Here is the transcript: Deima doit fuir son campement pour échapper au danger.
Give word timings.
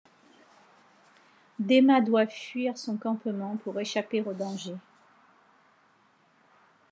Deima 1.59 2.01
doit 2.01 2.25
fuir 2.25 2.75
son 2.75 2.97
campement 2.97 3.57
pour 3.57 3.79
échapper 3.79 4.23
au 4.23 4.33
danger. 4.33 4.75